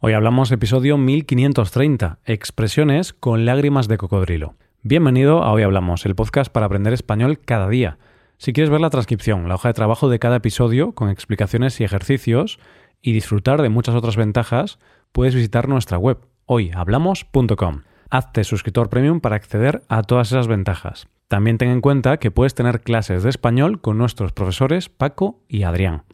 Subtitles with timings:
[0.00, 4.54] Hoy hablamos episodio 1530, expresiones con lágrimas de cocodrilo.
[4.84, 7.98] Bienvenido a Hoy Hablamos, el podcast para aprender español cada día.
[8.36, 11.84] Si quieres ver la transcripción, la hoja de trabajo de cada episodio con explicaciones y
[11.84, 12.60] ejercicios
[13.02, 14.78] y disfrutar de muchas otras ventajas,
[15.10, 17.82] puedes visitar nuestra web hoyhablamos.com.
[18.08, 21.08] Hazte suscriptor premium para acceder a todas esas ventajas.
[21.26, 25.64] También ten en cuenta que puedes tener clases de español con nuestros profesores Paco y
[25.64, 26.04] Adrián.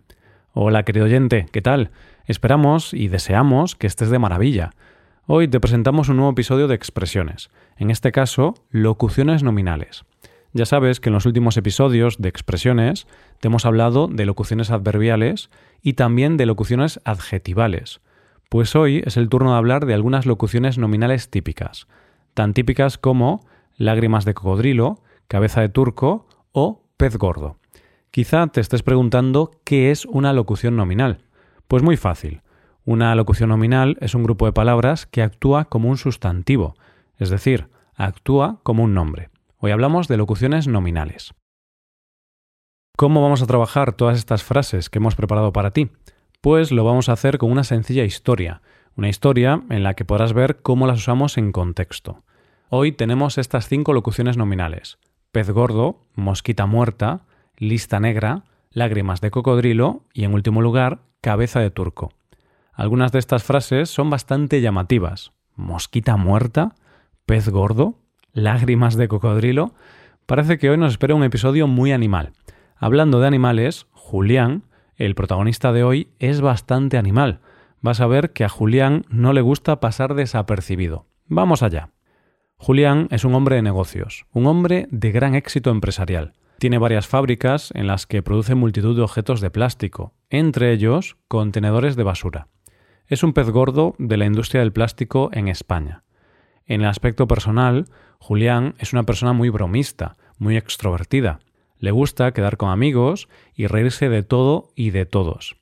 [0.57, 1.91] Hola querido oyente, ¿qué tal?
[2.27, 4.71] Esperamos y deseamos que estés de maravilla.
[5.27, 10.05] Hoy te presentamos un nuevo episodio de expresiones, en este caso, locuciones nominales.
[10.53, 13.09] Ya sabes que en los últimos episodios de expresiones
[13.41, 15.51] te hemos hablado de locuciones adverbiales
[15.83, 18.01] y también de locuciones adjetivales.
[18.49, 21.89] Pues hoy es el turno de hablar de algunas locuciones nominales típicas,
[22.33, 23.45] tan típicas como
[23.77, 27.59] lágrimas de cocodrilo, cabeza de turco o pez gordo.
[28.15, 31.25] Quizá te estés preguntando qué es una locución nominal.
[31.67, 32.43] Pues muy fácil.
[32.85, 36.77] Una locución nominal es un grupo de palabras que actúa como un sustantivo,
[37.19, 39.31] es decir, actúa como un nombre.
[39.59, 41.35] Hoy hablamos de locuciones nominales.
[42.97, 45.91] ¿Cómo vamos a trabajar todas estas frases que hemos preparado para ti?
[46.41, 48.63] Pues lo vamos a hacer con una sencilla historia,
[48.95, 52.23] una historia en la que podrás ver cómo las usamos en contexto.
[52.69, 54.99] Hoy tenemos estas cinco locuciones nominales.
[55.33, 57.25] Pez gordo, mosquita muerta,
[57.57, 62.13] lista negra, lágrimas de cocodrilo y, en último lugar, cabeza de turco.
[62.73, 65.33] Algunas de estas frases son bastante llamativas.
[65.55, 66.75] Mosquita muerta,
[67.25, 67.99] pez gordo,
[68.33, 69.75] lágrimas de cocodrilo.
[70.27, 72.33] Parece que hoy nos espera un episodio muy animal.
[72.77, 74.65] Hablando de animales, Julián,
[74.97, 77.41] el protagonista de hoy, es bastante animal.
[77.81, 81.07] Vas a ver que a Julián no le gusta pasar desapercibido.
[81.27, 81.91] Vamos allá.
[82.57, 86.33] Julián es un hombre de negocios, un hombre de gran éxito empresarial.
[86.65, 91.95] Tiene varias fábricas en las que produce multitud de objetos de plástico, entre ellos contenedores
[91.95, 92.49] de basura.
[93.07, 96.05] Es un pez gordo de la industria del plástico en España.
[96.65, 97.85] En el aspecto personal,
[98.19, 101.41] Julián es una persona muy bromista, muy extrovertida.
[101.77, 105.57] Le gusta quedar con amigos y reírse de todo y de todos.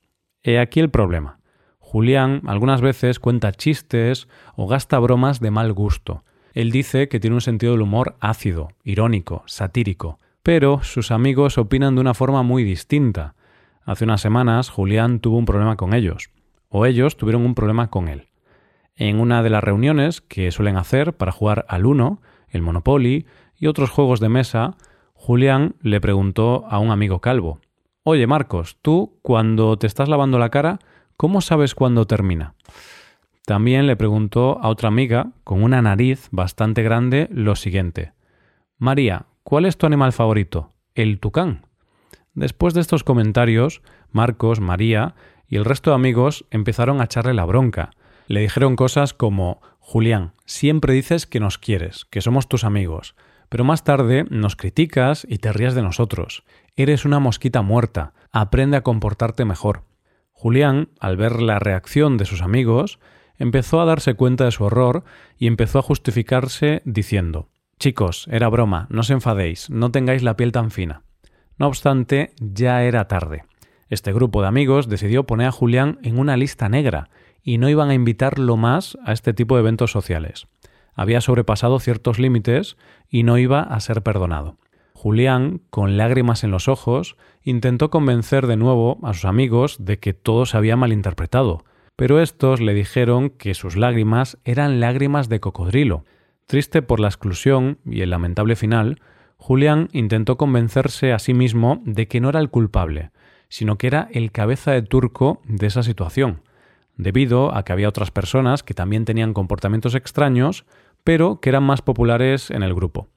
[0.45, 1.41] He aquí el problema.
[1.81, 6.23] Julián algunas veces cuenta chistes o gasta bromas de mal gusto.
[6.55, 11.95] Él dice que tiene un sentido del humor ácido, irónico, satírico, pero sus amigos opinan
[11.95, 13.35] de una forma muy distinta.
[13.85, 16.31] Hace unas semanas Julián tuvo un problema con ellos,
[16.69, 18.29] o ellos tuvieron un problema con él.
[18.95, 23.27] En una de las reuniones que suelen hacer para jugar al Uno, el Monopoly
[23.57, 24.77] y otros juegos de mesa,
[25.15, 27.61] Julián le preguntó a un amigo calvo,
[28.05, 30.81] Oye Marcos, tú cuando te estás lavando la cara,
[31.17, 32.55] ¿cómo sabes cuándo termina?
[33.47, 38.13] También le preguntó a otra amiga, con una nariz bastante grande, lo siguiente.
[38.79, 40.73] María, ¿Cuál es tu animal favorito?
[40.95, 41.67] El tucán.
[42.33, 45.17] Después de estos comentarios, Marcos, María
[45.49, 47.91] y el resto de amigos empezaron a echarle la bronca.
[48.29, 53.17] Le dijeron cosas como Julián, siempre dices que nos quieres, que somos tus amigos,
[53.49, 56.45] pero más tarde nos criticas y te rías de nosotros.
[56.77, 59.83] Eres una mosquita muerta, aprende a comportarte mejor.
[60.31, 63.01] Julián, al ver la reacción de sus amigos,
[63.39, 65.03] empezó a darse cuenta de su horror
[65.37, 67.52] y empezó a justificarse diciendo
[67.83, 71.03] Chicos, era broma, no os enfadéis, no tengáis la piel tan fina.
[71.59, 73.43] No obstante, ya era tarde.
[73.89, 77.11] Este grupo de amigos decidió poner a Julián en una lista negra
[77.43, 80.47] y no iban a invitarlo más a este tipo de eventos sociales.
[80.95, 82.77] Había sobrepasado ciertos límites
[83.09, 84.59] y no iba a ser perdonado.
[84.95, 90.15] Julián, con lágrimas en los ojos, intentó convencer de nuevo a sus amigos de que
[90.15, 91.65] todo se había malinterpretado,
[91.97, 96.05] pero estos le dijeron que sus lágrimas eran lágrimas de cocodrilo,
[96.53, 99.01] Triste por la exclusión y el lamentable final,
[99.39, 103.11] Julián intentó convencerse a sí mismo de que no era el culpable,
[103.49, 106.43] sino que era el cabeza de turco de esa situación,
[106.99, 110.67] debido a que había otras personas que también tenían comportamientos extraños,
[111.05, 113.09] pero que eran más populares en el grupo.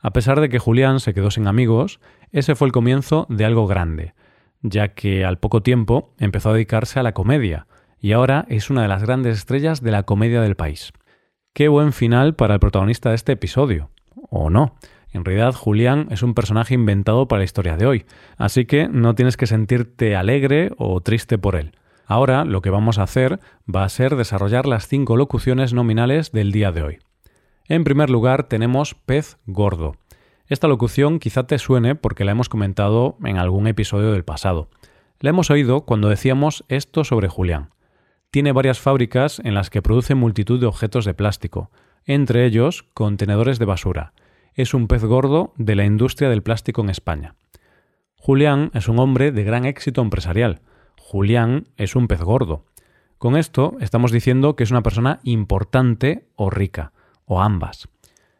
[0.00, 2.00] A pesar de que Julián se quedó sin amigos,
[2.32, 4.14] ese fue el comienzo de algo grande,
[4.60, 7.68] ya que al poco tiempo empezó a dedicarse a la comedia,
[8.00, 10.92] y ahora es una de las grandes estrellas de la comedia del país.
[11.54, 13.90] Qué buen final para el protagonista de este episodio.
[14.30, 14.74] ¿O no?
[15.12, 18.06] En realidad, Julián es un personaje inventado para la historia de hoy,
[18.38, 21.72] así que no tienes que sentirte alegre o triste por él.
[22.06, 23.38] Ahora lo que vamos a hacer
[23.68, 26.98] va a ser desarrollar las cinco locuciones nominales del día de hoy.
[27.68, 29.96] En primer lugar tenemos pez gordo.
[30.46, 34.70] Esta locución quizá te suene porque la hemos comentado en algún episodio del pasado.
[35.20, 37.68] La hemos oído cuando decíamos esto sobre Julián.
[38.32, 41.70] Tiene varias fábricas en las que produce multitud de objetos de plástico,
[42.06, 44.14] entre ellos contenedores de basura.
[44.54, 47.34] Es un pez gordo de la industria del plástico en España.
[48.16, 50.62] Julián es un hombre de gran éxito empresarial.
[50.96, 52.64] Julián es un pez gordo.
[53.18, 56.94] Con esto estamos diciendo que es una persona importante o rica,
[57.26, 57.90] o ambas.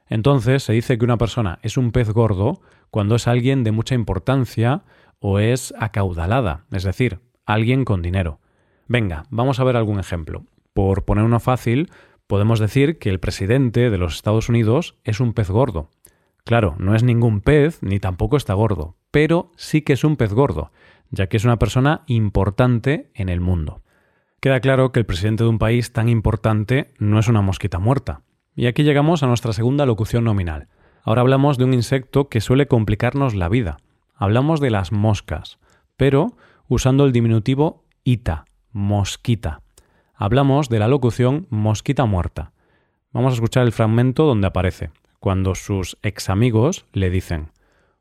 [0.09, 3.95] Entonces se dice que una persona es un pez gordo cuando es alguien de mucha
[3.95, 4.85] importancia
[5.19, 8.41] o es acaudalada, es decir, alguien con dinero.
[8.88, 10.44] Venga, vamos a ver algún ejemplo.
[10.73, 11.90] Por poner uno fácil,
[12.26, 15.90] podemos decir que el presidente de los Estados Unidos es un pez gordo.
[16.44, 20.32] Claro, no es ningún pez ni tampoco está gordo, pero sí que es un pez
[20.32, 20.73] gordo,
[21.11, 23.82] ya que es una persona importante en el mundo.
[24.40, 28.23] Queda claro que el presidente de un país tan importante no es una mosquita muerta.
[28.56, 30.69] Y aquí llegamos a nuestra segunda locución nominal.
[31.05, 33.78] Ahora hablamos de un insecto que suele complicarnos la vida.
[34.14, 35.58] Hablamos de las moscas,
[35.96, 36.37] pero
[36.67, 39.63] usando el diminutivo ita, mosquita.
[40.15, 42.53] Hablamos de la locución mosquita muerta.
[43.13, 44.91] Vamos a escuchar el fragmento donde aparece,
[45.21, 47.51] cuando sus ex amigos le dicen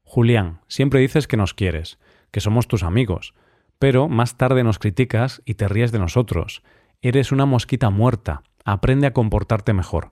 [0.04, 1.98] Julián, siempre dices que nos quieres,
[2.32, 3.34] que somos tus amigos,
[3.80, 6.64] pero más tarde nos criticas y te ríes de nosotros.
[7.02, 10.12] Eres una mosquita muerta, aprende a comportarte mejor.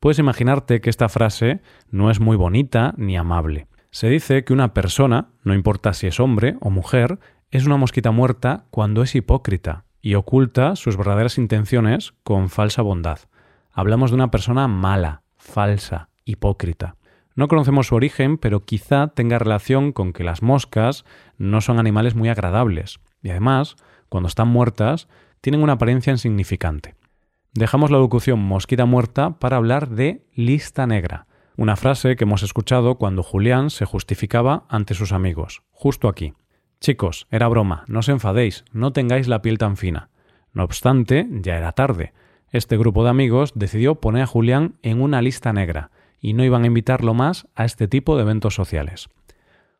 [0.00, 1.60] Puedes imaginarte que esta frase
[1.90, 3.66] no es muy bonita ni amable.
[3.90, 7.18] Se dice que una persona, no importa si es hombre o mujer,
[7.50, 13.18] es una mosquita muerta cuando es hipócrita y oculta sus verdaderas intenciones con falsa bondad.
[13.72, 16.96] Hablamos de una persona mala, falsa, hipócrita.
[17.34, 21.04] No conocemos su origen, pero quizá tenga relación con que las moscas
[21.36, 23.76] no son animales muy agradables, y además,
[24.08, 25.08] cuando están muertas,
[25.40, 26.96] tienen una apariencia insignificante.
[27.54, 32.96] Dejamos la locución mosquita muerta para hablar de lista negra, una frase que hemos escuchado
[32.96, 36.34] cuando Julián se justificaba ante sus amigos, justo aquí.
[36.80, 40.10] Chicos, era broma, no os enfadéis, no tengáis la piel tan fina.
[40.52, 42.12] No obstante, ya era tarde.
[42.50, 45.90] Este grupo de amigos decidió poner a Julián en una lista negra,
[46.20, 49.08] y no iban a invitarlo más a este tipo de eventos sociales.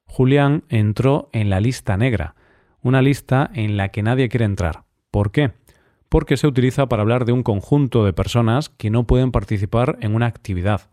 [0.05, 2.35] Julián entró en la lista negra,
[2.83, 4.85] una lista en la que nadie quiere entrar.
[5.11, 5.53] ¿Por qué?
[6.09, 10.15] porque se utiliza para hablar de un conjunto de personas que no pueden participar en
[10.15, 10.91] una actividad,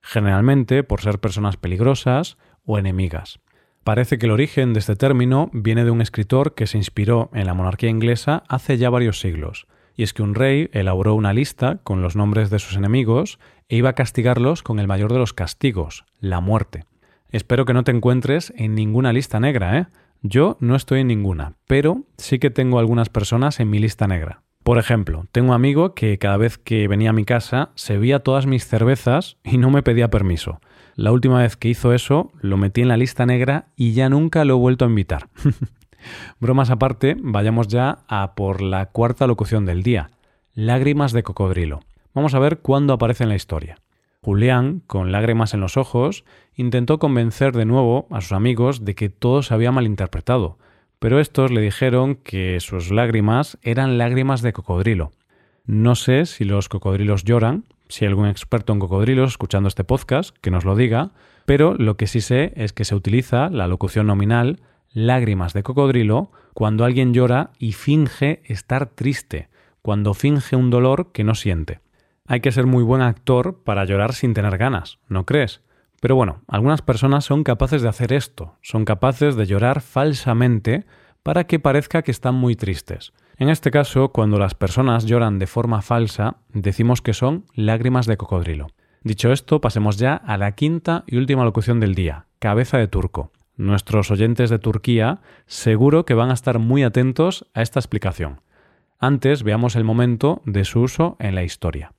[0.00, 3.40] generalmente por ser personas peligrosas o enemigas.
[3.88, 7.46] Parece que el origen de este término viene de un escritor que se inspiró en
[7.46, 11.78] la monarquía inglesa hace ya varios siglos, y es que un rey elaboró una lista
[11.84, 15.32] con los nombres de sus enemigos e iba a castigarlos con el mayor de los
[15.32, 16.84] castigos, la muerte.
[17.30, 19.86] Espero que no te encuentres en ninguna lista negra, ¿eh?
[20.20, 24.42] Yo no estoy en ninguna, pero sí que tengo algunas personas en mi lista negra.
[24.64, 28.18] Por ejemplo, tengo un amigo que cada vez que venía a mi casa se veía
[28.18, 30.60] todas mis cervezas y no me pedía permiso.
[30.98, 34.44] La última vez que hizo eso lo metí en la lista negra y ya nunca
[34.44, 35.28] lo he vuelto a invitar.
[36.40, 40.10] Bromas aparte, vayamos ya a por la cuarta locución del día,
[40.54, 41.84] lágrimas de cocodrilo.
[42.14, 43.76] Vamos a ver cuándo aparece en la historia.
[44.22, 46.24] Julián, con lágrimas en los ojos,
[46.56, 50.58] intentó convencer de nuevo a sus amigos de que todo se había malinterpretado,
[50.98, 55.12] pero estos le dijeron que sus lágrimas eran lágrimas de cocodrilo.
[55.64, 60.36] No sé si los cocodrilos lloran, si hay algún experto en cocodrilos escuchando este podcast,
[60.40, 61.10] que nos lo diga,
[61.44, 64.60] pero lo que sí sé es que se utiliza la locución nominal
[64.92, 69.48] lágrimas de cocodrilo cuando alguien llora y finge estar triste,
[69.82, 71.80] cuando finge un dolor que no siente.
[72.26, 75.62] Hay que ser muy buen actor para llorar sin tener ganas, ¿no crees?
[76.00, 80.84] Pero bueno, algunas personas son capaces de hacer esto, son capaces de llorar falsamente
[81.22, 83.12] para que parezca que están muy tristes.
[83.40, 88.16] En este caso, cuando las personas lloran de forma falsa, decimos que son lágrimas de
[88.16, 88.66] cocodrilo.
[89.04, 93.30] Dicho esto, pasemos ya a la quinta y última locución del día, cabeza de turco.
[93.56, 98.40] Nuestros oyentes de Turquía seguro que van a estar muy atentos a esta explicación.
[98.98, 101.92] Antes veamos el momento de su uso en la historia.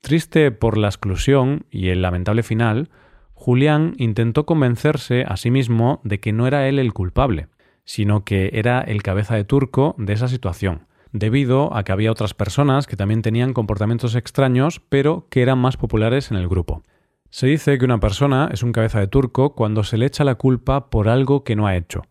[0.00, 2.90] Triste por la exclusión y el lamentable final,
[3.32, 7.46] Julián intentó convencerse a sí mismo de que no era él el culpable,
[7.84, 12.34] sino que era el cabeza de turco de esa situación, debido a que había otras
[12.34, 16.82] personas que también tenían comportamientos extraños, pero que eran más populares en el grupo.
[17.30, 20.36] Se dice que una persona es un cabeza de turco cuando se le echa la
[20.36, 22.02] culpa por algo que no ha hecho.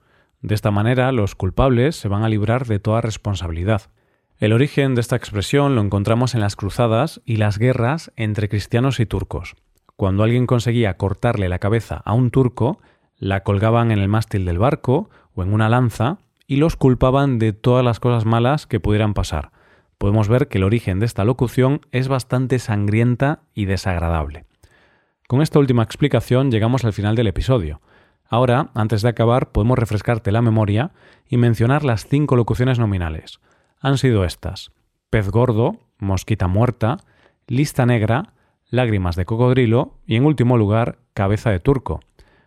[0.41, 3.83] De esta manera, los culpables se van a librar de toda responsabilidad.
[4.37, 8.99] El origen de esta expresión lo encontramos en las cruzadas y las guerras entre cristianos
[8.99, 9.55] y turcos.
[9.95, 12.81] Cuando alguien conseguía cortarle la cabeza a un turco,
[13.17, 17.53] la colgaban en el mástil del barco o en una lanza y los culpaban de
[17.53, 19.51] todas las cosas malas que pudieran pasar.
[19.97, 24.45] Podemos ver que el origen de esta locución es bastante sangrienta y desagradable.
[25.27, 27.81] Con esta última explicación llegamos al final del episodio.
[28.27, 30.91] Ahora, antes de acabar, podemos refrescarte la memoria
[31.27, 33.39] y mencionar las cinco locuciones nominales.
[33.79, 34.71] Han sido estas:
[35.09, 36.97] pez gordo, mosquita muerta,
[37.47, 38.33] lista negra,
[38.69, 42.01] lágrimas de cocodrilo y en último lugar, cabeza de turco.